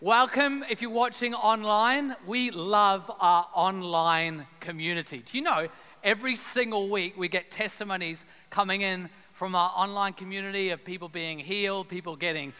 [0.00, 2.14] Welcome if you're watching online.
[2.24, 5.24] We love our online community.
[5.26, 5.66] Do you know
[6.04, 11.40] every single week we get testimonies coming in from our online community of people being
[11.40, 12.52] healed, people getting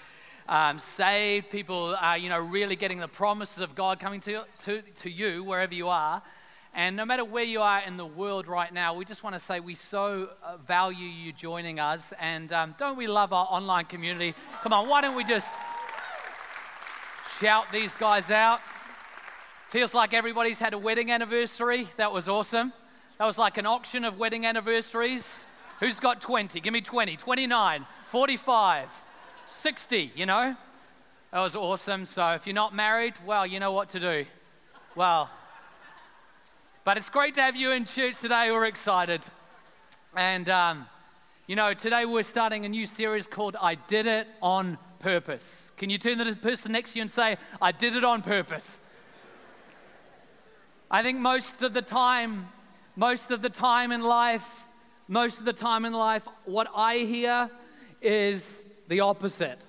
[0.49, 4.83] um, saved, people uh, you know really getting the promises of God coming to, to,
[5.03, 6.21] to you wherever you are.
[6.75, 9.41] And no matter where you are in the world right now, we just want to
[9.41, 12.13] say we so uh, value you joining us.
[12.21, 14.35] And um, don't we love our online community?
[14.63, 15.57] Come on, why don't we just
[17.41, 18.61] shout these guys out?
[19.69, 21.87] Feels like everybody's had a wedding anniversary.
[21.97, 22.73] That was awesome.
[23.19, 25.45] That was like an auction of wedding anniversaries.
[25.79, 26.59] Who's got 20?
[26.59, 29.05] Give me 20, 29, 45,
[29.47, 30.57] 60, you know?
[31.31, 32.05] That was awesome.
[32.07, 34.25] So if you're not married, well, you know what to do.
[34.97, 35.31] Well,
[36.85, 38.51] but it's great to have you in church today.
[38.51, 39.25] We're excited.
[40.17, 40.87] And, um,
[41.47, 45.68] you know, today we're starting a new series called I Did It on Purpose.
[45.79, 48.21] Can you turn to the person next to you and say, I did it on
[48.21, 48.79] purpose?
[50.91, 52.49] I think most of the time,
[52.97, 54.65] most of the time in life,
[55.07, 57.49] most of the time in life, what I hear
[58.03, 59.61] is the opposite.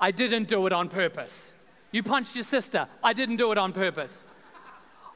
[0.00, 1.52] I didn't do it on purpose.
[1.92, 2.88] You punched your sister.
[3.02, 4.24] I didn't do it on purpose.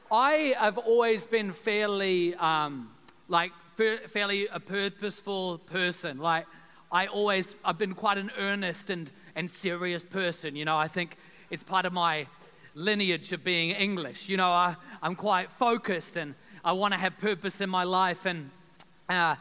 [0.09, 2.89] I have always been fairly, um,
[3.27, 6.19] like, fairly a purposeful person.
[6.19, 6.47] Like,
[6.91, 9.09] I always, I've been quite an earnest and,
[9.41, 10.55] and serious person.
[10.55, 11.17] You know, I think
[11.49, 12.27] it's part of my
[12.75, 14.29] lineage of being English.
[14.29, 18.27] You know, I, I'm quite focused and I want to have purpose in my life.
[18.27, 18.51] And
[19.09, 19.37] uh,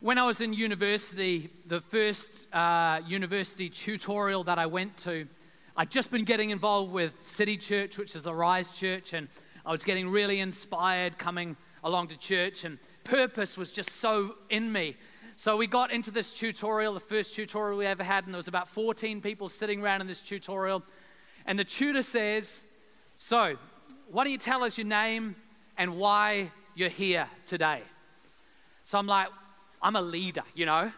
[0.00, 5.28] when I was in university, the first uh, university tutorial that I went to,
[5.76, 9.28] I'd just been getting involved with City Church, which is Arise Church, and
[9.66, 14.72] I was getting really inspired coming along to church, and purpose was just so in
[14.72, 14.96] me.
[15.38, 18.48] So we got into this tutorial, the first tutorial we ever had, and there was
[18.48, 20.82] about 14 people sitting around in this tutorial.
[21.44, 22.64] And the tutor says,
[23.18, 23.58] So,
[24.10, 25.36] why don't you tell us your name
[25.76, 27.82] and why you're here today?
[28.84, 29.28] So I'm like,
[29.82, 30.90] I'm a leader, you know?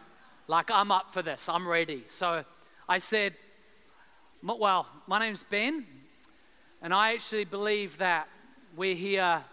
[0.47, 2.05] Like, I'm up for this, I'm ready.
[2.07, 2.45] So
[2.87, 3.33] I said,
[4.41, 5.85] Well, my name's Ben,
[6.81, 8.29] and I actually believe that
[8.73, 9.43] we're here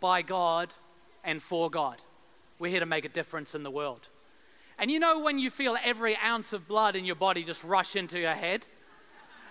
[0.00, 0.68] by God
[1.24, 1.96] and for God.
[2.58, 4.08] We're here to make a difference in the world.
[4.78, 7.94] And you know when you feel every ounce of blood in your body just rush
[7.96, 8.66] into your head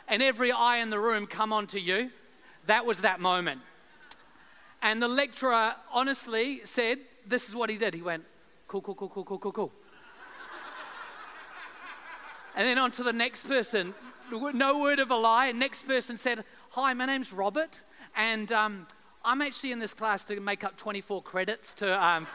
[0.07, 2.11] and every eye in the room come onto you?
[2.65, 3.61] That was that moment.
[4.81, 7.93] And the lecturer honestly said, This is what he did.
[7.93, 8.25] He went,
[8.67, 9.71] Cool, cool, cool, cool, cool, cool, cool.
[12.55, 13.93] and then on to the next person.
[14.31, 15.51] No word of a lie.
[15.51, 17.83] Next person said, Hi, my name's Robert,
[18.15, 18.87] and um,
[19.23, 22.03] I'm actually in this class to make up 24 credits to.
[22.03, 22.27] Um,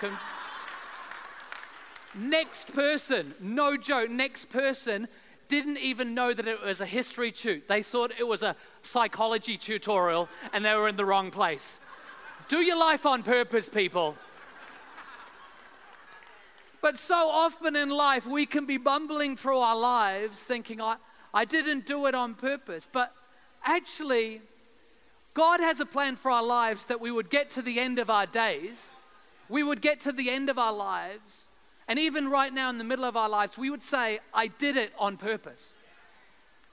[2.15, 5.09] next person, no joke, next person
[5.49, 7.69] didn't even know that it was a history tute.
[7.69, 11.81] They thought it was a psychology tutorial and they were in the wrong place.
[12.49, 14.17] Do your life on purpose, people.
[16.81, 20.97] But so often in life, we can be bumbling through our lives thinking, I,
[21.35, 22.89] I didn't do it on purpose.
[22.91, 23.13] But
[23.65, 24.43] actually,
[25.35, 28.11] God has a plan for our lives that we would get to the end of
[28.11, 28.93] our days,
[29.49, 31.48] we would get to the end of our lives,
[31.89, 34.77] and even right now in the middle of our lives, we would say, I did
[34.77, 35.75] it on purpose.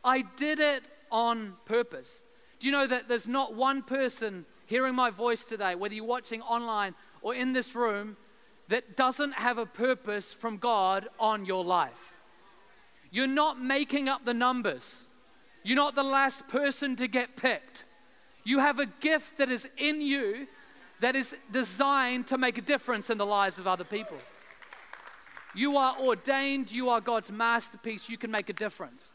[0.04, 2.22] I did it on purpose.
[2.60, 6.42] Do you know that there's not one person hearing my voice today, whether you're watching
[6.42, 8.18] online or in this room,
[8.68, 12.14] that doesn't have a purpose from God on your life?
[13.10, 15.06] You're not making up the numbers.
[15.64, 17.86] You're not the last person to get picked.
[18.44, 20.48] You have a gift that is in you
[21.00, 24.18] that is designed to make a difference in the lives of other people.
[25.56, 29.14] You are ordained, you are God's masterpiece, you can make a difference.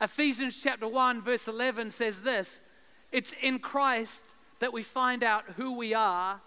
[0.00, 2.60] Ephesians chapter 1, verse 11 says this
[3.10, 6.40] It's in Christ that we find out who we are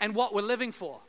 [0.00, 1.00] and what we're living for.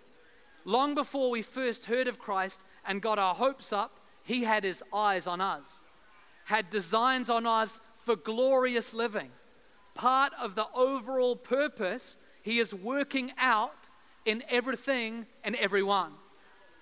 [0.64, 4.84] Long before we first heard of Christ and got our hopes up, He had His
[4.94, 5.82] eyes on us,
[6.46, 9.32] had designs on us for glorious living
[9.94, 13.90] part of the overall purpose he is working out
[14.26, 16.14] in everything and everyone.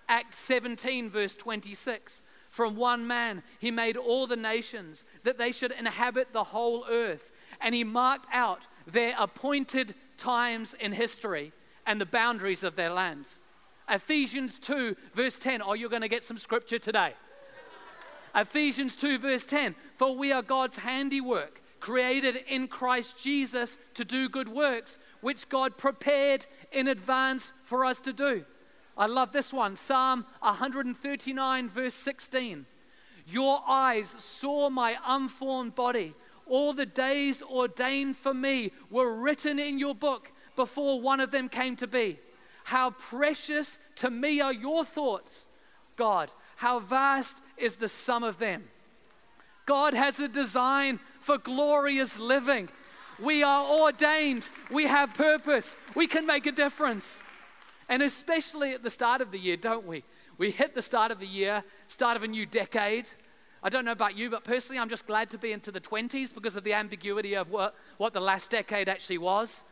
[0.10, 2.22] Acts 17, verse 26.
[2.50, 7.32] From one man he made all the nations that they should inhabit the whole earth,
[7.62, 11.54] and he marked out their appointed times in history
[11.86, 13.42] and the boundaries of their lands.
[13.88, 15.62] Ephesians 2, verse 10.
[15.64, 17.14] Oh, you're going to get some scripture today.
[18.36, 19.76] Ephesians 2, verse 10.
[19.96, 25.78] For we are God's handiwork created in Christ Jesus to do good works, which God
[25.78, 28.46] prepared in advance for us to do.
[29.00, 32.66] I love this one Psalm 139, verse 16.
[33.26, 36.14] Your eyes saw my unformed body.
[36.46, 41.48] All the days ordained for me were written in your book before one of them
[41.48, 42.20] came to be.
[42.66, 45.48] How precious to me are your thoughts,
[45.96, 46.30] God.
[46.58, 48.66] How vast is the sum of them.
[49.66, 52.68] God has a design for glorious living.
[53.18, 57.24] We are ordained, we have purpose, we can make a difference.
[57.90, 60.04] And especially at the start of the year, don't we?
[60.38, 63.10] We hit the start of the year, start of a new decade.
[63.62, 66.34] I don't know about you, but personally, I'm just glad to be into the 20s
[66.34, 69.64] because of the ambiguity of what, what the last decade actually was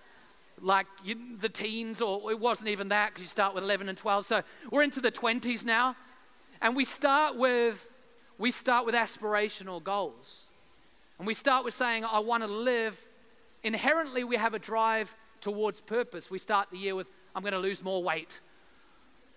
[0.62, 3.98] like you, the teens, or it wasn't even that because you start with 11 and
[3.98, 4.26] 12.
[4.26, 5.96] So we're into the 20s now,
[6.62, 7.90] and we start with
[8.40, 10.44] we start with aspirational goals,
[11.18, 13.00] and we start with saying, "I want to live."
[13.64, 16.30] Inherently, we have a drive towards purpose.
[16.30, 18.42] We start the year with, "I'm going to lose more weight.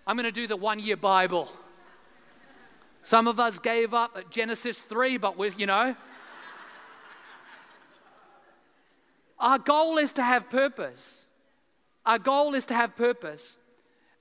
[0.05, 1.47] I'm going to do the one-year Bible."
[3.03, 5.95] Some of us gave up at Genesis 3, but with, you know,
[9.41, 11.25] Our goal is to have purpose.
[12.05, 13.57] Our goal is to have purpose.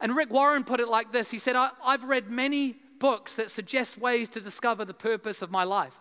[0.00, 3.98] And Rick Warren put it like this He said, I've read many books that suggest
[3.98, 6.00] ways to discover the purpose of my life.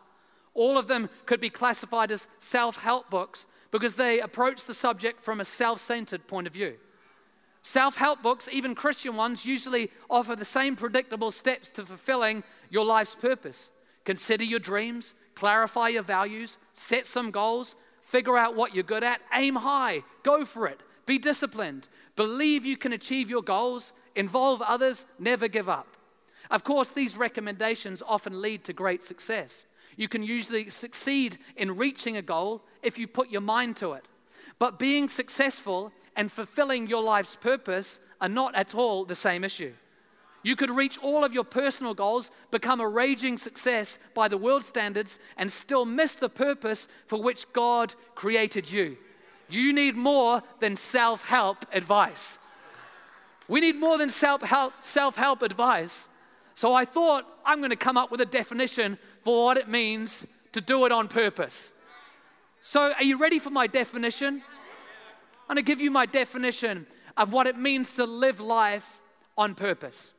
[0.53, 5.21] All of them could be classified as self help books because they approach the subject
[5.21, 6.77] from a self centered point of view.
[7.61, 12.85] Self help books, even Christian ones, usually offer the same predictable steps to fulfilling your
[12.85, 13.71] life's purpose.
[14.06, 17.75] Consider your dreams, clarify your values, set some goals,
[18.09, 22.75] Figure out what you're good at, aim high, go for it, be disciplined, believe you
[22.75, 25.95] can achieve your goals, involve others, never give up.
[26.50, 29.67] Of course, these recommendations often lead to great success.
[29.95, 34.05] You can usually succeed in reaching a goal if you put your mind to it.
[34.57, 39.71] But being successful and fulfilling your life's purpose are not at all the same issue.
[40.44, 44.66] You could reach all of your personal goals, become a raging success by the world
[44.66, 48.98] standards, and still miss the purpose for which God created you.
[49.48, 52.38] You need more than self help advice.
[53.48, 56.10] We need more than self help self-help advice.
[56.54, 60.27] So I thought I'm going to come up with a definition for what it means
[60.51, 61.72] to do it on purpose.
[62.60, 64.44] So, are you ready for my definition?
[65.50, 66.86] I'm going to give you my definition
[67.18, 69.01] of what it means to live life
[69.36, 70.13] on purpose.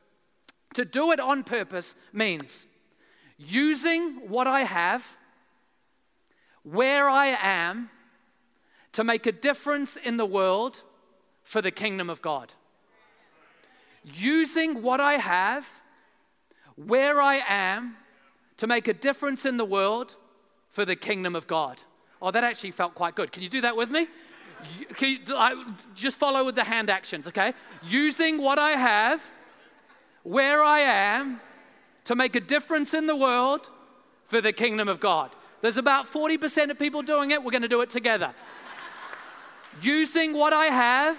[0.73, 2.65] To do it on purpose means
[3.37, 5.17] using what I have,
[6.63, 7.89] where I am,
[8.91, 10.83] to make a difference in the world
[11.43, 12.53] for the kingdom of God.
[14.03, 15.67] Using what I have,
[16.75, 17.95] where I am,
[18.57, 20.17] to make a difference in the world
[20.67, 21.77] for the kingdom of God.
[22.21, 23.31] Oh, that actually felt quite good.
[23.31, 24.07] Can you do that with me?
[24.99, 25.65] You, I,
[25.95, 27.53] just follow with the hand actions, okay?
[27.83, 29.23] Using what I have
[30.23, 31.41] where I am
[32.05, 33.69] to make a difference in the world
[34.25, 35.31] for the kingdom of God.
[35.61, 37.43] There's about 40% of people doing it.
[37.43, 38.33] We're going to do it together.
[39.81, 41.17] Using what I have,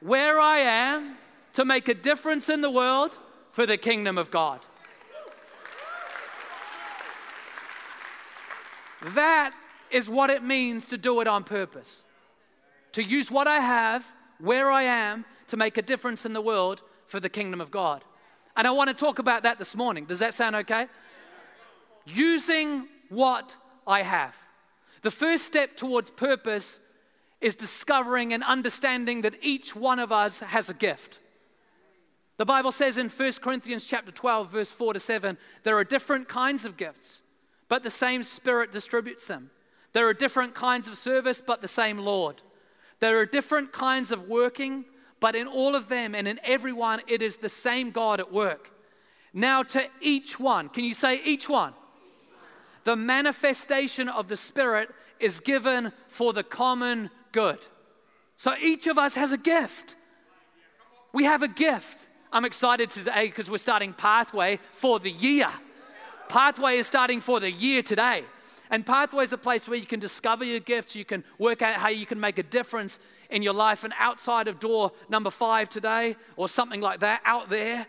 [0.00, 1.16] where I am,
[1.54, 3.18] to make a difference in the world
[3.50, 4.60] for the kingdom of God.
[9.14, 9.54] That
[9.90, 12.02] is what it means to do it on purpose.
[12.98, 16.82] To use what I have, where I am, to make a difference in the world
[17.06, 18.02] for the kingdom of God.
[18.56, 20.04] And I want to talk about that this morning.
[20.04, 20.88] Does that sound okay?
[22.06, 23.56] Using what
[23.86, 24.36] I have.
[25.02, 26.80] The first step towards purpose
[27.40, 31.20] is discovering and understanding that each one of us has a gift.
[32.36, 36.28] The Bible says in 1 Corinthians chapter 12 verse 4 to 7, there are different
[36.28, 37.22] kinds of gifts,
[37.68, 39.50] but the same spirit distributes them.
[39.92, 42.42] There are different kinds of service, but the same Lord.
[43.00, 44.84] There are different kinds of working,
[45.20, 48.70] but in all of them and in everyone, it is the same God at work.
[49.32, 51.74] Now, to each one, can you say each one?
[52.84, 54.90] The manifestation of the Spirit
[55.20, 57.66] is given for the common good.
[58.36, 59.96] So each of us has a gift.
[61.12, 62.06] We have a gift.
[62.32, 65.48] I'm excited today because we're starting Pathway for the year.
[66.28, 68.24] Pathway is starting for the year today.
[68.70, 71.76] And Pathway is a place where you can discover your gifts, you can work out
[71.76, 72.98] how you can make a difference
[73.30, 73.84] in your life.
[73.84, 77.86] And outside of door number five today, or something like that, out there,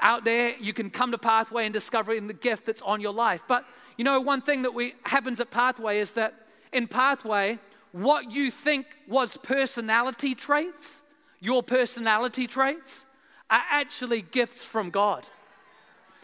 [0.00, 3.12] out there, you can come to Pathway and discover in the gift that's on your
[3.12, 3.42] life.
[3.48, 3.64] But
[3.96, 6.34] you know, one thing that we happens at Pathway is that
[6.72, 7.58] in Pathway,
[7.92, 11.02] what you think was personality traits,
[11.40, 13.06] your personality traits,
[13.50, 15.24] are actually gifts from God.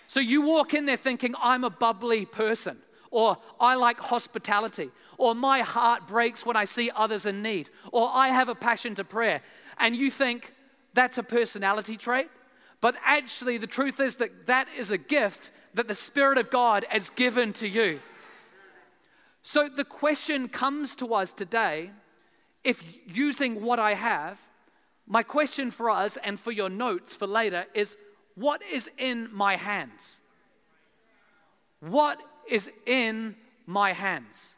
[0.06, 2.78] So you walk in there thinking, I'm a bubbly person,
[3.14, 8.10] or I like hospitality, or my heart breaks when I see others in need, or
[8.12, 9.40] I have a passion to prayer,
[9.78, 10.52] and you think
[10.94, 12.26] that's a personality trait,
[12.80, 16.84] but actually the truth is that that is a gift that the Spirit of God
[16.88, 18.00] has given to you.
[19.42, 21.92] So the question comes to us today
[22.64, 24.40] if using what I have,
[25.06, 27.96] my question for us and for your notes for later is
[28.34, 30.20] what is in my hands?
[31.78, 33.36] What is in
[33.66, 34.54] my hands?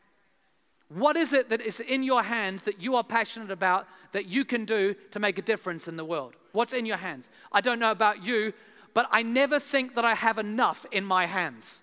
[0.89, 4.45] What is it that is in your hands that you are passionate about that you
[4.45, 6.35] can do to make a difference in the world?
[6.53, 7.29] What's in your hands?
[7.53, 8.53] I don't know about you,
[8.95, 11.83] but I never think that I have enough in my hands.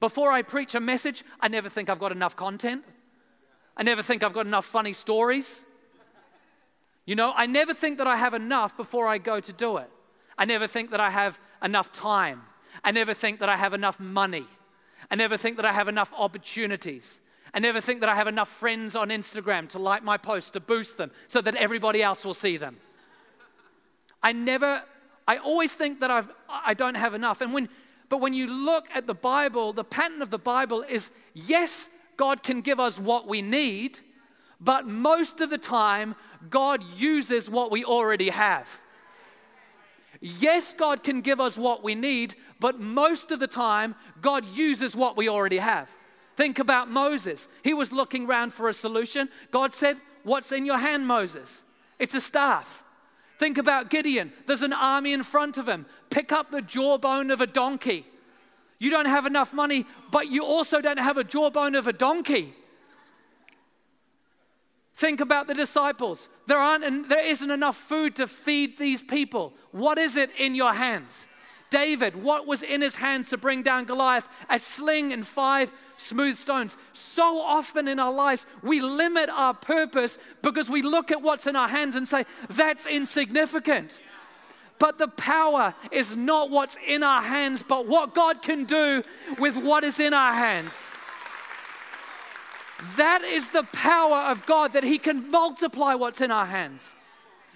[0.00, 2.84] Before I preach a message, I never think I've got enough content.
[3.76, 5.64] I never think I've got enough funny stories.
[7.06, 9.90] You know, I never think that I have enough before I go to do it.
[10.36, 12.42] I never think that I have enough time.
[12.84, 14.46] I never think that I have enough money.
[15.10, 17.20] I never think that I have enough opportunities.
[17.54, 20.60] I never think that I have enough friends on Instagram to like my posts, to
[20.60, 22.78] boost them, so that everybody else will see them.
[24.22, 24.82] I never,
[25.28, 27.40] I always think that I've, I don't have enough.
[27.40, 27.68] And when,
[28.08, 32.42] but when you look at the Bible, the pattern of the Bible is yes, God
[32.42, 34.00] can give us what we need,
[34.60, 36.14] but most of the time,
[36.48, 38.81] God uses what we already have.
[40.24, 44.94] Yes, God can give us what we need, but most of the time, God uses
[44.94, 45.90] what we already have.
[46.36, 47.48] Think about Moses.
[47.64, 49.28] He was looking around for a solution.
[49.50, 51.64] God said, What's in your hand, Moses?
[51.98, 52.84] It's a staff.
[53.40, 54.32] Think about Gideon.
[54.46, 55.86] There's an army in front of him.
[56.10, 58.06] Pick up the jawbone of a donkey.
[58.78, 62.54] You don't have enough money, but you also don't have a jawbone of a donkey.
[65.02, 66.28] Think about the disciples.
[66.46, 69.52] There, aren't, there isn't enough food to feed these people.
[69.72, 71.26] What is it in your hands?
[71.70, 74.28] David, what was in his hands to bring down Goliath?
[74.48, 76.76] A sling and five smooth stones.
[76.92, 81.56] So often in our lives, we limit our purpose because we look at what's in
[81.56, 83.98] our hands and say, that's insignificant.
[84.78, 89.02] But the power is not what's in our hands, but what God can do
[89.40, 90.92] with what is in our hands.
[92.96, 96.94] That is the power of God that He can multiply what's in our hands.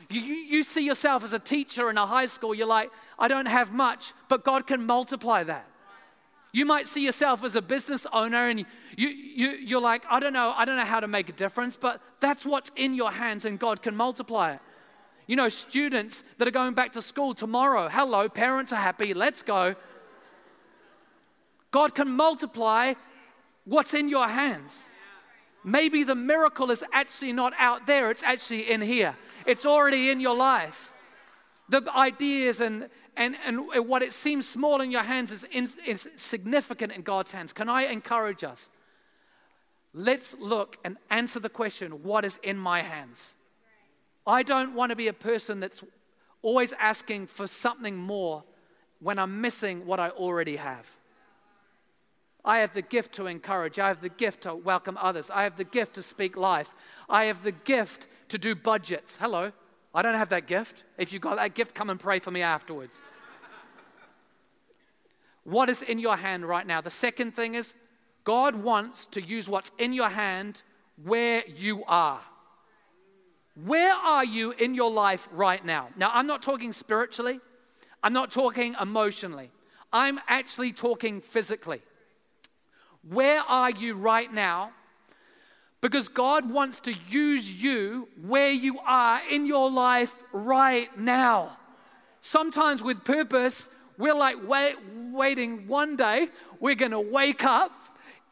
[0.08, 3.46] You, you, see yourself as a teacher in a high school, you're like, I don't
[3.46, 5.66] have much, but God can multiply that.
[6.52, 8.64] You might see yourself as a business owner and
[8.96, 11.76] you, you, you're like, I don't know, I don't know how to make a difference,
[11.76, 14.60] but that's what's in your hands and God can multiply it.
[15.26, 19.42] You know, students that are going back to school tomorrow, hello, parents are happy, let's
[19.42, 19.74] go.
[21.72, 22.94] God can multiply
[23.64, 24.88] what's in your hands.
[25.66, 29.16] Maybe the miracle is actually not out there, it's actually in here.
[29.46, 30.92] It's already in your life.
[31.68, 36.08] The ideas and, and, and what it seems small in your hands is, in, is
[36.14, 37.52] significant in God's hands.
[37.52, 38.70] Can I encourage us?
[39.92, 43.34] Let's look and answer the question what is in my hands?
[44.24, 45.82] I don't want to be a person that's
[46.42, 48.44] always asking for something more
[49.00, 50.96] when I'm missing what I already have.
[52.46, 53.80] I have the gift to encourage.
[53.80, 55.30] I have the gift to welcome others.
[55.30, 56.76] I have the gift to speak life.
[57.08, 59.16] I have the gift to do budgets.
[59.16, 59.50] Hello.
[59.92, 60.84] I don't have that gift.
[60.96, 63.02] If you've got that gift, come and pray for me afterwards.
[65.42, 66.80] what is in your hand right now?
[66.80, 67.74] The second thing is
[68.22, 70.62] God wants to use what's in your hand
[71.02, 72.20] where you are.
[73.64, 75.88] Where are you in your life right now?
[75.96, 77.40] Now, I'm not talking spiritually,
[78.02, 79.50] I'm not talking emotionally,
[79.92, 81.82] I'm actually talking physically.
[83.08, 84.70] Where are you right now?
[85.80, 91.56] Because God wants to use you where you are in your life right now.
[92.20, 94.76] Sometimes with purpose, we're like wait,
[95.12, 97.72] waiting one day, we're gonna wake up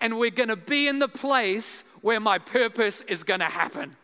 [0.00, 3.96] and we're gonna be in the place where my purpose is gonna happen.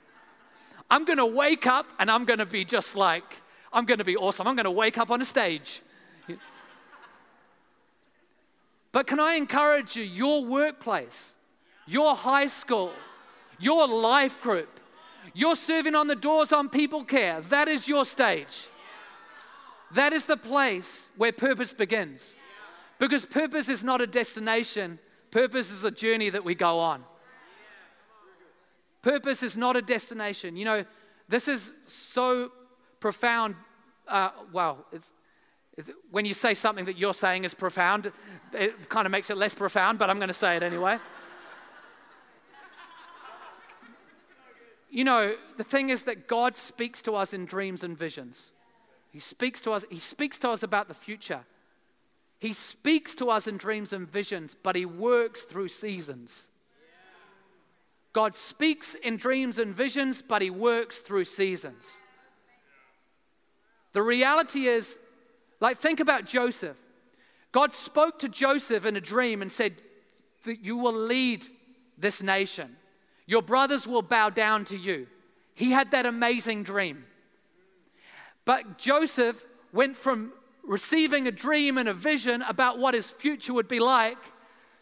[0.89, 4.47] I'm gonna wake up and I'm gonna be just like, I'm gonna be awesome.
[4.47, 5.83] I'm gonna wake up on a stage
[8.93, 11.35] but can I encourage you, your workplace,
[11.87, 12.93] your high school,
[13.59, 14.81] your life group,
[15.35, 18.67] you're serving on the doors on people care, that is your stage.
[19.93, 22.37] That is the place where purpose begins.
[22.99, 24.99] Because purpose is not a destination,
[25.31, 27.05] purpose is a journey that we go on.
[29.03, 30.57] Purpose is not a destination.
[30.57, 30.85] You know,
[31.29, 32.53] this is so
[33.01, 33.55] profound.
[34.07, 35.13] Uh, well, it's,
[36.11, 38.13] when you say something that you're saying is profound,
[38.53, 40.99] it kind of makes it less profound, but I'm going to say it anyway.
[44.91, 48.51] you know, the thing is that God speaks to us in dreams and visions.
[49.13, 51.41] He speaks to us, he speaks to us about the future.
[52.39, 56.49] He speaks to us in dreams and visions, but he works through seasons.
[58.13, 62.01] God speaks in dreams and visions, but he works through seasons.
[63.93, 64.99] The reality is,
[65.61, 66.77] like, think about Joseph.
[67.53, 69.75] God spoke to Joseph in a dream and said
[70.45, 71.47] that you will lead
[71.99, 72.77] this nation.
[73.27, 75.07] Your brothers will bow down to you.
[75.55, 77.05] He had that amazing dream.
[78.45, 80.33] But Joseph went from
[80.65, 84.19] receiving a dream and a vision about what his future would be like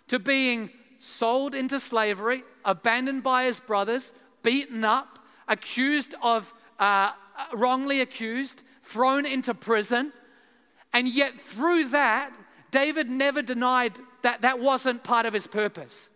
[0.08, 5.18] to being sold into slavery, abandoned by his brothers, beaten up,
[5.48, 7.12] accused of, uh,
[7.52, 10.12] wrongly accused, thrown into prison.
[10.92, 12.32] And yet, through that,
[12.70, 16.10] David never denied that that wasn't part of his purpose.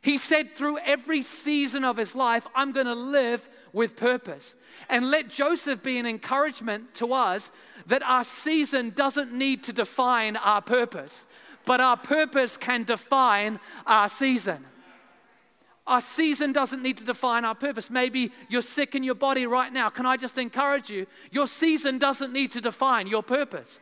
[0.00, 4.54] He said through every season of his life, I'm going to live with purpose.
[4.88, 7.50] And let Joseph be an encouragement to us
[7.86, 11.26] that our season doesn't need to define our purpose,
[11.64, 14.64] but our purpose can define our season.
[15.88, 17.88] Our season doesn't need to define our purpose.
[17.88, 19.88] Maybe you're sick in your body right now.
[19.88, 21.06] Can I just encourage you?
[21.32, 23.80] Your season doesn't need to define your purpose.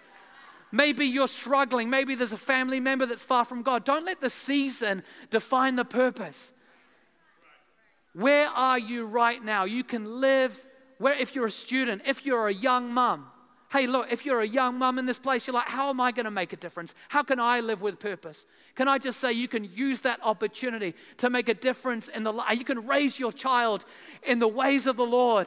[0.70, 1.90] Maybe you're struggling.
[1.90, 3.84] Maybe there's a family member that's far from God.
[3.84, 6.52] Don't let the season define the purpose.
[8.12, 9.64] Where are you right now?
[9.64, 10.64] You can live
[10.98, 13.26] where if you're a student, if you're a young mom.
[13.76, 16.10] Hey, look, if you're a young mom in this place, you're like, how am I
[16.10, 16.94] going to make a difference?
[17.10, 18.46] How can I live with purpose?
[18.74, 22.32] Can I just say you can use that opportunity to make a difference in the
[22.32, 22.58] life?
[22.58, 23.84] You can raise your child
[24.22, 25.46] in the ways of the Lord.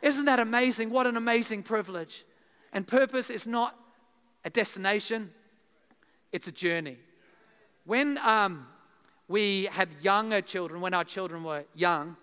[0.00, 0.88] Isn't that amazing?
[0.88, 2.24] What an amazing privilege.
[2.72, 3.78] And purpose is not
[4.42, 5.32] a destination,
[6.32, 6.96] it's a journey.
[7.84, 8.68] When um,
[9.28, 12.16] we had younger children, when our children were young,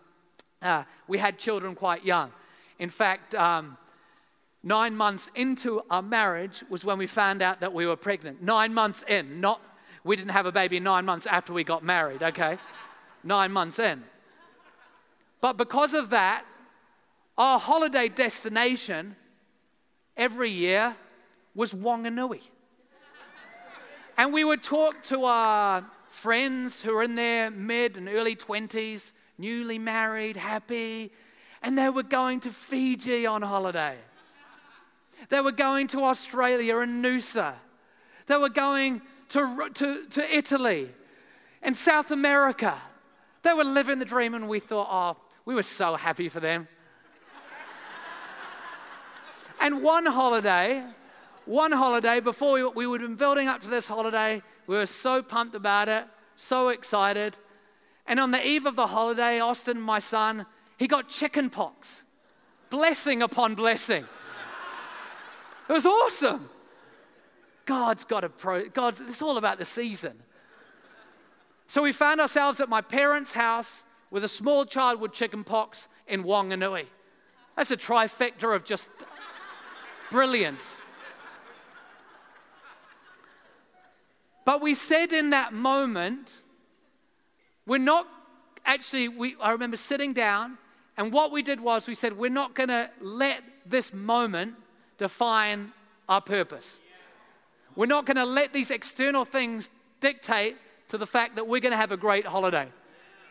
[0.63, 2.31] uh, we had children quite young.
[2.79, 3.77] In fact, um,
[4.63, 8.41] nine months into our marriage was when we found out that we were pregnant.
[8.41, 9.61] Nine months in, not
[10.05, 12.57] we didn't have a baby nine months after we got married, okay?
[13.23, 14.03] nine months in.
[15.41, 16.45] But because of that,
[17.37, 19.15] our holiday destination
[20.15, 20.95] every year
[21.55, 22.41] was Wanganui.
[24.17, 29.11] And we would talk to our friends who were in their mid and early 20s,
[29.37, 31.11] newly married, happy,
[31.63, 33.97] and they were going to Fiji on holiday.
[35.29, 37.53] They were going to Australia and Noosa.
[38.27, 40.89] They were going to, to, to Italy
[41.61, 42.75] and South America.
[43.41, 46.67] They were living the dream, and we thought, oh, we were so happy for them.
[49.59, 50.83] and one holiday,
[51.45, 54.85] one holiday before we, we would have been building up to this holiday, we were
[54.85, 56.05] so pumped about it,
[56.37, 57.37] so excited.
[58.07, 60.45] And on the eve of the holiday, Austin, my son,
[60.77, 62.05] he got chicken pox.
[62.69, 64.05] Blessing upon blessing.
[65.69, 66.49] It was awesome.
[67.65, 70.19] God's got a pro, God's, it's all about the season.
[71.67, 75.87] So we found ourselves at my parents' house with a small child with chicken pox
[76.07, 76.87] in Wanganui.
[77.55, 78.89] That's a trifecta of just
[80.11, 80.81] brilliance.
[84.45, 86.41] But we said in that moment,
[87.65, 88.07] we're not
[88.65, 90.57] actually, we, I remember sitting down,
[90.97, 94.55] and what we did was we said, we're not going to let this moment
[94.97, 95.71] define
[96.07, 96.81] our purpose.
[97.75, 100.57] We're not going to let these external things dictate
[100.89, 102.67] to the fact that we're going to have a great holiday.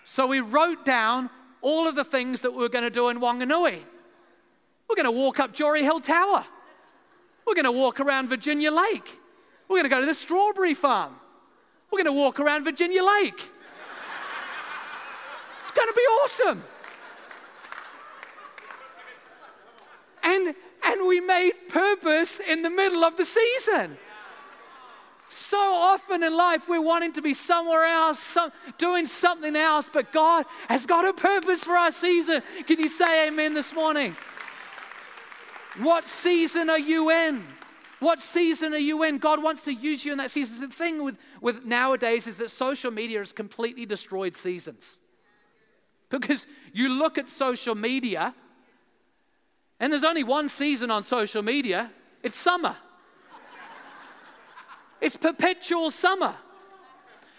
[0.05, 3.21] So we wrote down all of the things that we we're going to do in
[3.21, 3.79] Wanganui.
[4.89, 6.45] We're going to walk up Durie Hill Tower.
[7.47, 9.19] We're going to walk around Virginia Lake.
[9.69, 11.15] We're going to go to the strawberry farm.
[11.91, 13.51] We're going to walk around Virginia Lake.
[15.63, 16.65] It's going to be awesome.
[20.23, 23.97] And, and we made purpose in the middle of the season.
[25.29, 30.13] So often in life, we're wanting to be somewhere else, some, doing something else, but
[30.13, 32.43] God has got a purpose for our season.
[32.67, 34.15] Can you say amen this morning?
[35.79, 37.47] What season are you in?
[37.99, 39.19] What season are you in?
[39.19, 40.69] God wants to use you in that season.
[40.69, 44.99] The thing with, with nowadays is that social media has completely destroyed seasons.
[46.11, 48.35] Because you look at social media,
[49.83, 51.91] and there's only one season on social media
[52.23, 52.77] it's summer.
[55.01, 56.37] It's perpetual summer.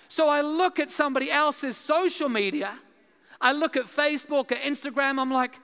[0.09, 2.77] So I look at somebody else's social media,
[3.39, 5.55] I look at Facebook or Instagram, I'm like,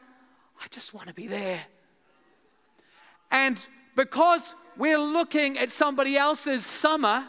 [0.62, 1.66] I just want to be there.
[3.30, 3.60] And
[3.98, 7.28] because we're looking at somebody else's summer,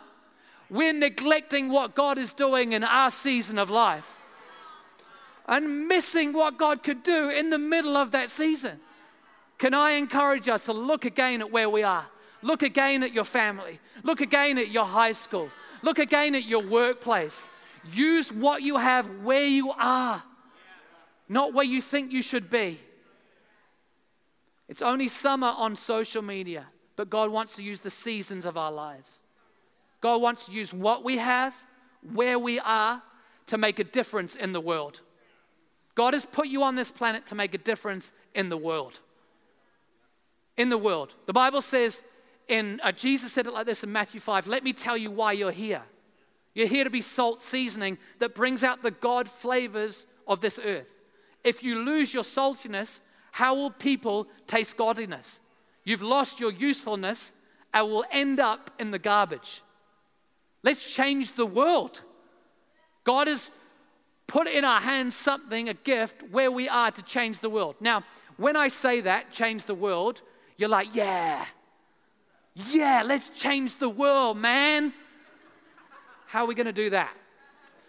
[0.71, 4.21] we're neglecting what God is doing in our season of life
[5.49, 8.79] and missing what God could do in the middle of that season.
[9.61, 12.07] Can I encourage us to look again at where we are?
[12.43, 13.79] Look again at your family.
[14.03, 15.51] Look again at your high school.
[15.83, 17.47] Look again at your workplace.
[17.93, 20.25] Use what you have where you are,
[21.29, 22.81] not where you think you should be.
[24.69, 26.67] It's only summer on social media
[27.01, 29.23] but God wants to use the seasons of our lives.
[30.03, 31.57] God wants to use what we have,
[32.13, 33.03] where we are,
[33.47, 35.01] to make a difference in the world.
[35.95, 39.01] God has put you on this planet to make a difference in the world.
[40.57, 41.15] In the world.
[41.27, 42.03] The Bible says,
[42.49, 45.33] in uh, Jesus said it like this in Matthew 5 let me tell you why
[45.33, 45.83] you're here.
[46.53, 50.89] You're here to be salt seasoning that brings out the God flavors of this earth.
[51.45, 53.01] If you lose your saltiness,
[53.33, 55.41] how will people taste godliness?
[55.85, 57.35] You've lost your usefulness
[57.73, 59.63] and will end up in the garbage.
[60.63, 62.03] Let's change the world.
[63.05, 63.51] God has
[64.27, 67.77] put in our hands something, a gift, where we are to change the world.
[67.81, 68.05] Now,
[68.37, 70.23] when I say that, change the world,
[70.61, 71.47] you're like, yeah,
[72.55, 74.93] yeah, let's change the world, man.
[76.27, 77.17] How are we going to do that?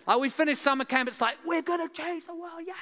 [0.07, 2.73] Like, we finished summer camp, it's like, we're going to change the world, yeah.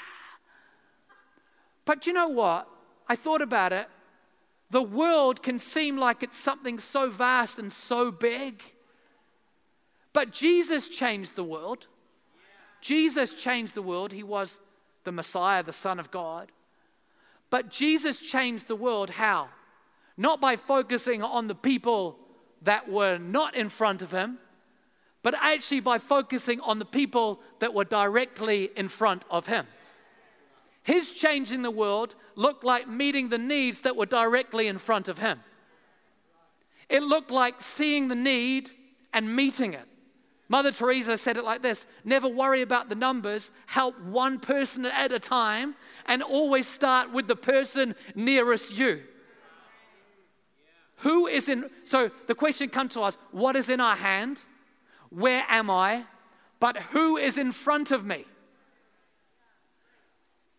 [1.85, 2.67] But you know what?
[3.07, 3.87] I thought about it.
[4.69, 8.61] The world can seem like it's something so vast and so big.
[10.13, 11.87] But Jesus changed the world.
[12.79, 14.13] Jesus changed the world.
[14.13, 14.61] He was
[15.03, 16.51] the Messiah, the Son of God.
[17.49, 19.49] But Jesus changed the world how?
[20.19, 22.19] Not by focusing on the people
[22.63, 24.37] that were not in front of him,
[25.23, 29.65] but actually by focusing on the people that were directly in front of him.
[30.83, 35.19] His changing the world looked like meeting the needs that were directly in front of
[35.19, 35.39] him.
[36.89, 38.71] It looked like seeing the need
[39.13, 39.87] and meeting it.
[40.49, 45.13] Mother Teresa said it like this Never worry about the numbers, help one person at
[45.13, 45.75] a time,
[46.07, 49.03] and always start with the person nearest you.
[50.99, 54.43] Who is in, so the question comes to us what is in our hand?
[55.09, 56.03] Where am I?
[56.59, 58.25] But who is in front of me?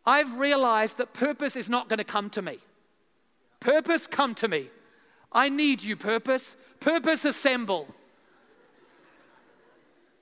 [0.07, 2.59] I've realized that purpose is not going to come to me.
[3.61, 4.69] Purpose, come to me.
[5.31, 6.57] I need you, purpose.
[6.81, 7.87] Purpose, assemble.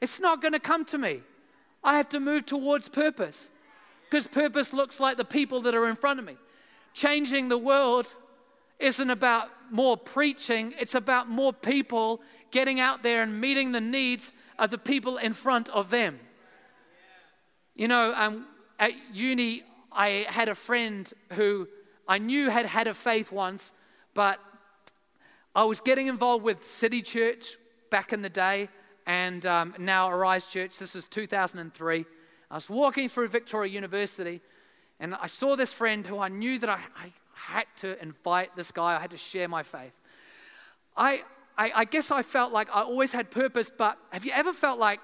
[0.00, 1.22] It's not going to come to me.
[1.84, 3.50] I have to move towards purpose
[4.10, 6.36] because purpose looks like the people that are in front of me.
[6.92, 8.16] Changing the world
[8.78, 14.32] isn't about more preaching, it's about more people getting out there and meeting the needs
[14.58, 16.18] of the people in front of them.
[17.74, 18.46] You know, um,
[18.78, 19.62] at uni,
[19.92, 21.68] I had a friend who
[22.06, 23.72] I knew had had a faith once,
[24.14, 24.40] but
[25.54, 27.56] I was getting involved with City Church
[27.90, 28.68] back in the day
[29.06, 30.78] and um, now Arise Church.
[30.78, 32.04] This was 2003.
[32.50, 34.40] I was walking through Victoria University
[35.00, 37.12] and I saw this friend who I knew that I, I
[37.46, 39.92] had to invite this guy, I had to share my faith.
[40.96, 41.22] I,
[41.56, 44.78] I, I guess I felt like I always had purpose, but have you ever felt
[44.78, 45.00] like,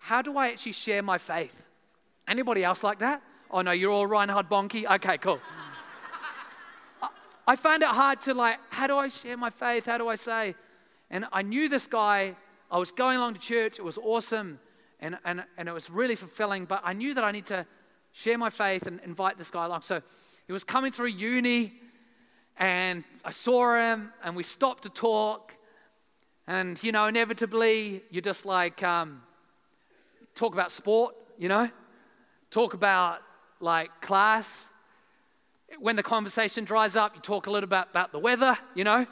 [0.00, 1.66] how do I actually share my faith?
[2.26, 3.22] Anybody else like that?
[3.50, 4.84] Oh no, you're all Reinhard Bonnke?
[4.96, 5.40] Okay, cool.
[7.46, 9.86] I found it hard to like, how do I share my faith?
[9.86, 10.54] How do I say?
[11.10, 12.36] And I knew this guy,
[12.70, 14.60] I was going along to church, it was awesome,
[15.00, 17.64] and, and, and it was really fulfilling, but I knew that I need to
[18.12, 19.82] share my faith and invite this guy along.
[19.82, 20.02] So
[20.48, 21.74] he was coming through uni,
[22.56, 25.54] and I saw him, and we stopped to talk.
[26.46, 29.20] And, you know, inevitably, you just like um,
[30.34, 31.70] talk about sport, you know,
[32.50, 33.20] talk about
[33.60, 34.70] like class.
[35.78, 39.06] When the conversation dries up, you talk a little bit about the weather, you know.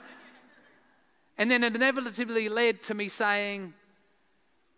[1.36, 3.74] And then it inevitably led to me saying,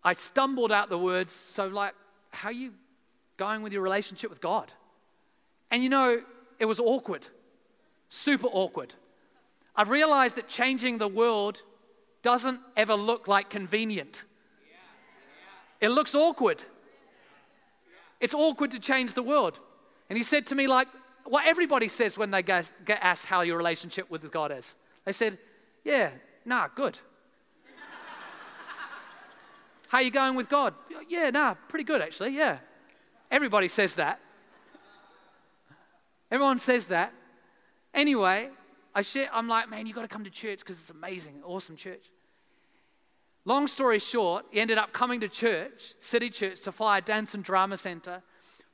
[0.03, 1.93] I stumbled out the words, so like,
[2.31, 2.73] how are you
[3.37, 4.73] going with your relationship with God?
[5.71, 6.21] And you know,
[6.59, 7.27] it was awkward,
[8.09, 8.93] super awkward.
[9.75, 11.63] I've realized that changing the world
[12.21, 14.25] doesn't ever look like convenient.
[15.79, 16.63] It looks awkward.
[18.19, 19.59] It's awkward to change the world.
[20.09, 20.89] And he said to me, like
[21.23, 24.75] what everybody says when they get asked how your relationship with God is.
[25.05, 25.37] They said,
[25.83, 26.11] Yeah,
[26.43, 26.99] nah, good.
[29.87, 30.73] how you going with God?
[31.07, 32.57] Yeah, nah, pretty good actually, yeah.
[33.31, 34.19] Everybody says that.
[36.31, 37.13] Everyone says that.
[37.93, 38.49] Anyway,
[38.93, 41.75] I share, I'm like, man, you've got to come to church because it's amazing, awesome
[41.75, 42.11] church.
[43.45, 47.43] Long story short, he ended up coming to church, City Church, to Fire Dance and
[47.43, 48.21] Drama Center,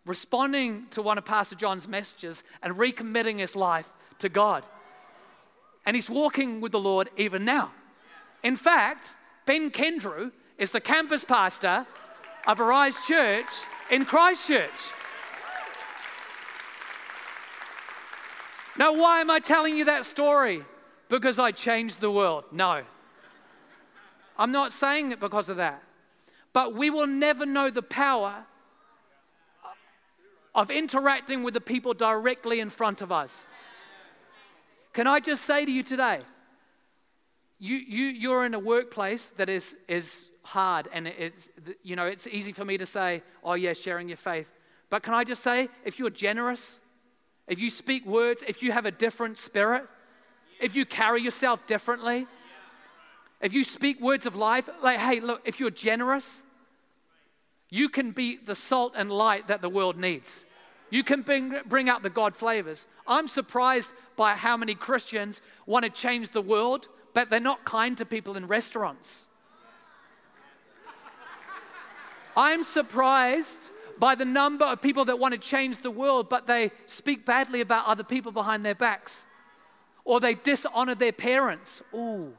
[0.05, 4.65] responding to one of Pastor John's messages and recommitting his life to God.
[5.85, 7.71] And he's walking with the Lord even now.
[8.43, 9.15] In fact,
[9.45, 11.85] Ben Kendrew is the campus pastor
[12.47, 13.47] of Arise Church
[13.91, 14.91] in Christchurch.
[18.77, 20.63] Now, why am I telling you that story?
[21.07, 22.45] Because I changed the world.
[22.51, 22.83] No.
[24.37, 25.81] I'm not saying it because of that.
[26.51, 28.45] But we will never know the power
[30.53, 33.45] of interacting with the people directly in front of us.
[34.93, 36.21] Can I just say to you today,
[37.59, 41.49] you, you, you're in a workplace that is, is hard and it's,
[41.83, 44.51] you know, it's easy for me to say, oh, yeah, sharing your faith.
[44.89, 46.79] But can I just say, if you're generous,
[47.47, 49.83] if you speak words, if you have a different spirit,
[50.59, 52.27] if you carry yourself differently,
[53.41, 56.41] if you speak words of life, like, hey, look, if you're generous,
[57.69, 60.45] you can be the salt and light that the world needs.
[60.89, 62.87] You can bring, bring out the God flavors.
[63.05, 67.97] I'm surprised by how many Christians want to change the world, but they're not kind
[67.97, 69.27] to people in restaurants.
[72.37, 76.71] I'm surprised by the number of people that want to change the world, but they
[76.87, 79.25] speak badly about other people behind their backs.
[80.03, 81.81] Or they dishonor their parents.
[81.93, 82.33] Ooh.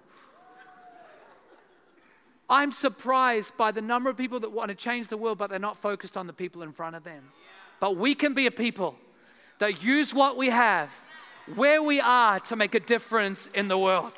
[2.48, 5.58] I'm surprised by the number of people that want to change the world, but they're
[5.58, 7.32] not focused on the people in front of them.
[7.80, 8.96] But we can be a people
[9.58, 10.90] that use what we have,
[11.54, 14.12] where we are, to make a difference in the world.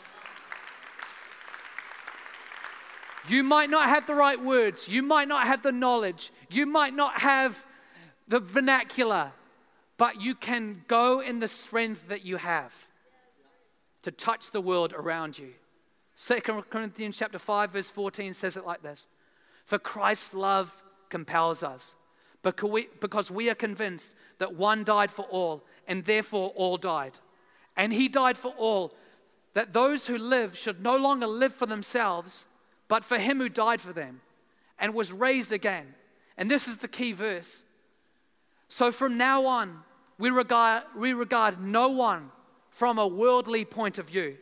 [3.29, 6.95] You might not have the right words, you might not have the knowledge, you might
[6.95, 7.67] not have
[8.27, 9.33] the vernacular,
[9.97, 12.89] but you can go in the strength that you have
[14.03, 15.51] to touch the world around you.
[16.19, 19.09] 2 Corinthians chapter 5 verse 14 says it like this.
[19.65, 21.95] For Christ's love compels us,
[22.43, 27.19] because we are convinced that one died for all, and therefore all died.
[27.77, 28.95] And he died for all,
[29.55, 32.47] that those who live should no longer live for themselves,
[32.89, 34.21] but for him who died for them
[34.79, 35.95] and was raised again.
[36.39, 37.65] And this is the key verse.
[38.69, 39.81] So from now on,
[40.19, 42.31] we regard, we regard no one
[42.71, 44.37] from a worldly point of view.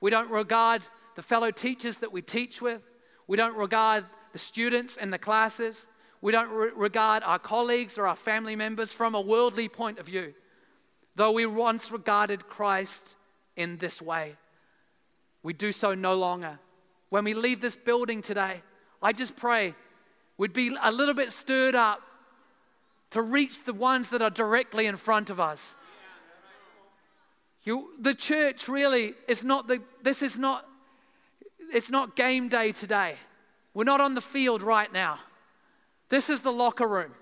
[0.00, 0.82] We don't regard
[1.14, 2.84] the fellow teachers that we teach with.
[3.28, 5.86] We don't regard the students in the classes.
[6.20, 10.06] We don't re- regard our colleagues or our family members from a worldly point of
[10.06, 10.34] view,
[11.14, 13.16] though we once regarded Christ
[13.54, 14.36] in this way.
[15.42, 16.58] We do so no longer.
[17.10, 18.62] When we leave this building today,
[19.00, 19.74] I just pray
[20.38, 22.02] we'd be a little bit stirred up
[23.10, 25.74] to reach the ones that are directly in front of us.
[27.62, 30.66] You, the church really is not the, this is not,
[31.72, 33.16] it's not game day today.
[33.74, 35.18] We're not on the field right now.
[36.08, 37.12] This is the locker room.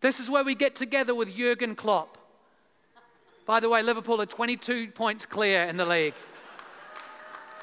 [0.00, 2.16] This is where we get together with Jurgen Klopp.
[3.44, 6.14] By the way, Liverpool are 22 points clear in the league.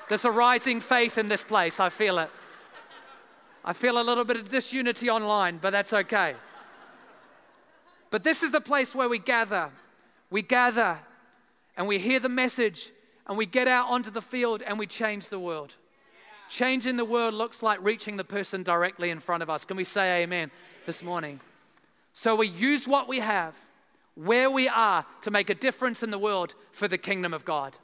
[0.09, 1.79] There's a rising faith in this place.
[1.79, 2.29] I feel it.
[3.65, 6.35] I feel a little bit of disunity online, but that's okay.
[8.09, 9.69] But this is the place where we gather.
[10.29, 10.99] We gather
[11.77, 12.91] and we hear the message
[13.25, 15.75] and we get out onto the field and we change the world.
[16.49, 19.65] Changing the world looks like reaching the person directly in front of us.
[19.65, 20.51] Can we say amen
[20.85, 21.39] this morning?
[22.11, 23.57] So we use what we have,
[24.15, 27.77] where we are, to make a difference in the world for the kingdom of God.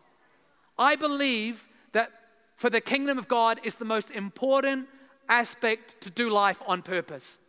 [0.77, 2.11] I believe that
[2.55, 4.87] for the kingdom of God is the most important
[5.29, 7.39] aspect to do life on purpose.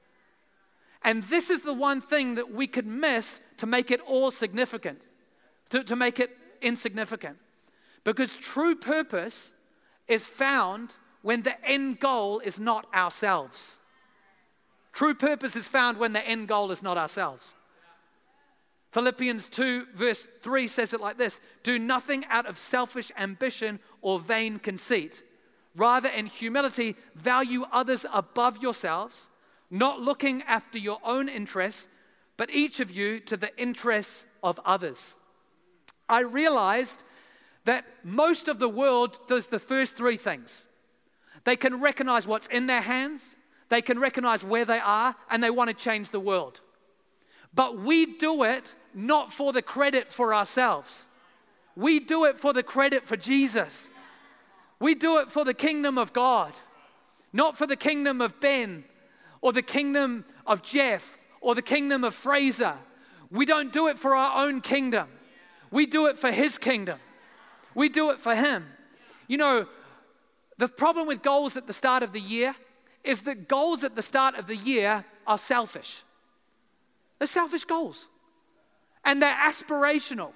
[1.02, 5.08] And this is the one thing that we could miss to make it all significant,
[5.70, 7.38] to, to make it insignificant.
[8.04, 9.52] Because true purpose
[10.08, 13.78] is found when the end goal is not ourselves.
[14.92, 17.54] True purpose is found when the end goal is not ourselves.
[18.92, 24.18] Philippians 2, verse 3 says it like this Do nothing out of selfish ambition or
[24.18, 25.22] vain conceit.
[25.76, 29.28] Rather, in humility, value others above yourselves,
[29.70, 31.88] not looking after your own interests,
[32.36, 35.16] but each of you to the interests of others.
[36.08, 37.04] I realized
[37.64, 40.66] that most of the world does the first three things
[41.44, 43.36] they can recognize what's in their hands,
[43.70, 46.60] they can recognize where they are, and they want to change the world.
[47.54, 51.06] But we do it not for the credit for ourselves.
[51.74, 53.90] We do it for the credit for Jesus.
[54.80, 56.52] We do it for the kingdom of God,
[57.32, 58.84] not for the kingdom of Ben
[59.42, 62.74] or the kingdom of Jeff or the kingdom of Fraser.
[63.30, 65.08] We don't do it for our own kingdom.
[65.70, 66.98] We do it for his kingdom.
[67.74, 68.66] We do it for him.
[69.28, 69.66] You know,
[70.58, 72.56] the problem with goals at the start of the year
[73.04, 76.02] is that goals at the start of the year are selfish.
[77.18, 78.08] They're selfish goals.
[79.04, 80.32] And they're aspirational.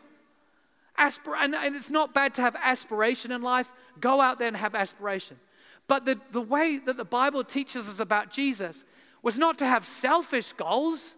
[0.99, 3.73] Aspir- and, and it's not bad to have aspiration in life.
[4.01, 5.39] Go out there and have aspiration.
[5.87, 8.85] But the, the way that the Bible teaches us about Jesus
[9.23, 11.17] was not to have selfish goals,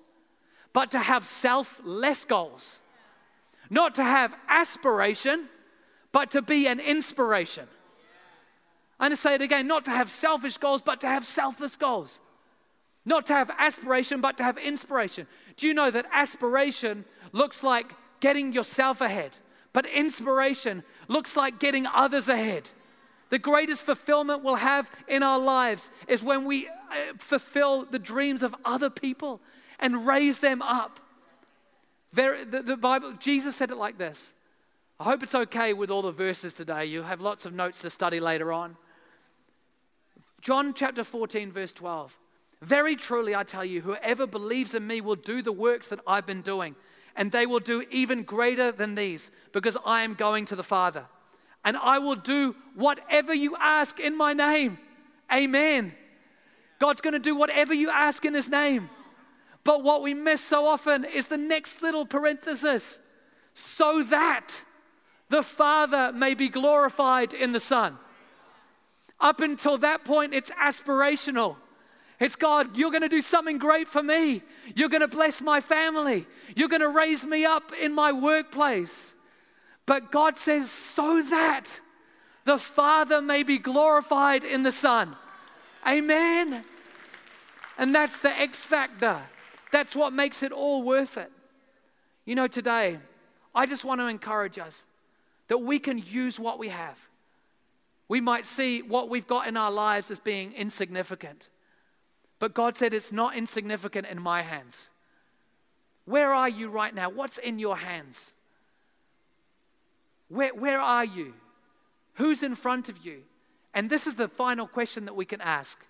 [0.73, 2.81] but to have selfless goals.
[3.69, 5.49] Not to have aspiration,
[6.13, 7.67] but to be an inspiration.
[8.99, 11.77] I'm going to say it again not to have selfish goals, but to have selfless
[11.77, 12.21] goals.
[13.05, 15.27] Not to have aspiration, but to have inspiration.
[15.57, 19.37] Do you know that aspiration looks like getting yourself ahead,
[19.77, 22.71] but inspiration looks like getting others ahead?
[23.29, 28.43] The greatest fulfillment we'll have in our lives is when we uh, fulfill the dreams
[28.43, 29.43] of other people
[29.79, 30.99] and raise them up.
[32.15, 34.33] The, the Bible, Jesus said it like this.
[34.99, 36.87] I hope it's okay with all the verses today.
[36.87, 38.79] You have lots of notes to study later on.
[40.41, 42.17] John chapter 14, verse 12.
[42.63, 46.25] Very truly, I tell you, whoever believes in me will do the works that I've
[46.25, 46.77] been doing,
[47.17, 51.07] and they will do even greater than these, because I am going to the Father.
[51.65, 54.79] And I will do whatever you ask in my name.
[55.33, 55.95] Amen.
[56.79, 58.91] God's going to do whatever you ask in his name.
[59.65, 63.01] But what we miss so often is the next little parenthesis
[63.55, 64.63] so that
[65.29, 67.99] the Father may be glorified in the Son.
[69.19, 71.57] Up until that point, it's aspirational.
[72.19, 74.43] It's God, you're going to do something great for me.
[74.75, 76.27] You're going to bless my family.
[76.55, 79.15] You're going to raise me up in my workplace.
[79.85, 81.81] But God says, so that
[82.45, 85.15] the Father may be glorified in the Son.
[85.87, 86.65] Amen.
[87.77, 89.21] And that's the X factor.
[89.71, 91.31] That's what makes it all worth it.
[92.25, 92.99] You know, today,
[93.55, 94.87] I just want to encourage us
[95.49, 96.99] that we can use what we have.
[98.09, 101.49] We might see what we've got in our lives as being insignificant.
[102.39, 104.91] But God said it's not insignificant in my hands.
[106.05, 107.09] Where are you right now?
[107.09, 108.35] What's in your hands?
[110.29, 111.35] Where, where are you?
[112.15, 113.23] Who's in front of you?
[113.75, 115.87] And this is the final question that we can ask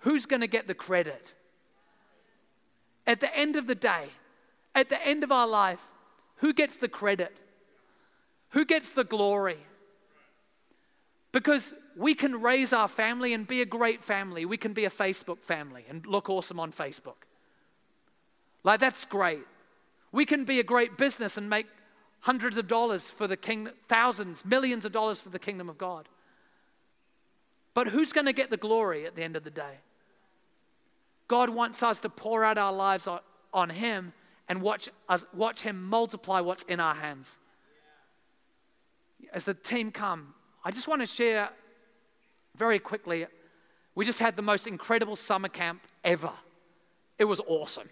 [0.00, 1.34] Who's going to get the credit?
[3.06, 4.06] At the end of the day,
[4.74, 5.84] at the end of our life,
[6.36, 7.36] who gets the credit?
[8.50, 9.58] Who gets the glory?
[11.32, 14.44] Because we can raise our family and be a great family.
[14.44, 17.26] We can be a Facebook family and look awesome on Facebook.
[18.64, 19.44] Like, that's great.
[20.12, 21.66] We can be a great business and make
[22.20, 26.08] hundreds of dollars for the kingdom, thousands, millions of dollars for the kingdom of God.
[27.74, 29.80] But who's going to get the glory at the end of the day?
[31.28, 33.20] God wants us to pour out our lives on,
[33.54, 34.12] on Him
[34.48, 37.38] and watch, us, watch Him multiply what's in our hands.
[39.32, 41.50] As the team come, I just want to share
[42.56, 43.26] very quickly.
[43.94, 46.30] We just had the most incredible summer camp ever.
[47.18, 47.88] It was awesome.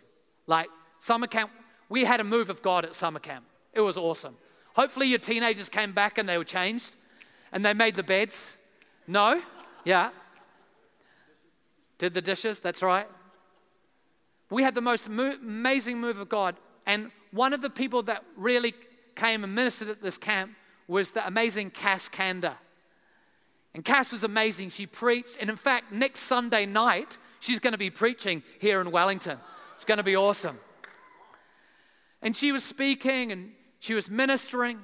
[0.46, 1.50] Like, summer camp,
[1.88, 3.44] we had a move of God at summer camp.
[3.72, 4.36] It was awesome.
[4.74, 6.96] Hopefully, your teenagers came back and they were changed
[7.52, 8.56] and they made the beds.
[9.06, 9.42] No?
[9.84, 10.10] Yeah.
[11.98, 12.60] Did the dishes?
[12.60, 13.08] That's right.
[14.48, 16.56] We had the most mo- amazing move of God.
[16.86, 18.74] And one of the people that really
[19.14, 20.52] came and ministered at this camp
[20.90, 22.54] was the amazing Cass Kander.
[23.74, 24.70] And Cass was amazing.
[24.70, 25.36] She preached.
[25.40, 29.38] And in fact, next Sunday night, she's going to be preaching here in Wellington.
[29.74, 30.58] It's going to be awesome.
[32.20, 34.80] And she was speaking and she was ministering.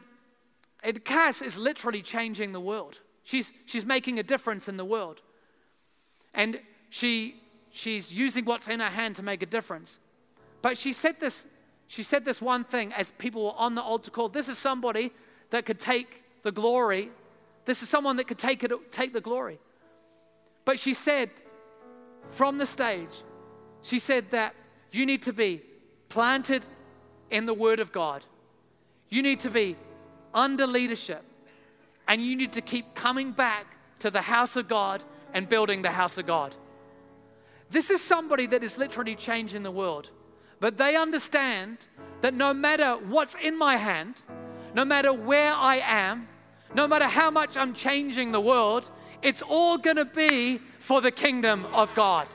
[0.82, 3.00] And Cass is literally changing the world.
[3.24, 5.20] She's, she's making a difference in the world.
[6.32, 7.42] And she,
[7.72, 9.98] she's using what's in her hand to make a difference.
[10.62, 11.46] But she said this,
[11.88, 14.28] she said this one thing as people were on the altar call.
[14.28, 15.10] This is somebody
[15.50, 17.10] that could take the glory.
[17.64, 19.58] This is someone that could take, it, take the glory.
[20.64, 21.30] But she said
[22.30, 23.22] from the stage,
[23.82, 24.54] she said that
[24.90, 25.62] you need to be
[26.08, 26.64] planted
[27.30, 28.24] in the Word of God.
[29.08, 29.76] You need to be
[30.34, 31.22] under leadership.
[32.08, 33.66] And you need to keep coming back
[34.00, 36.54] to the house of God and building the house of God.
[37.70, 40.10] This is somebody that is literally changing the world.
[40.60, 41.88] But they understand
[42.20, 44.22] that no matter what's in my hand,
[44.76, 46.28] no matter where I am,
[46.74, 48.90] no matter how much I'm changing the world,
[49.22, 52.28] it's all going to be for the kingdom of God.